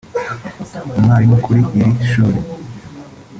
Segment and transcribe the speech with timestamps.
[0.97, 2.39] umwarimu kuri iri shuri